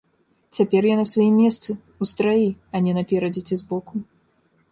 [0.57, 1.69] Цяпер я на сваім месцы,
[2.05, 3.93] у страі, а не наперадзе ці збоку.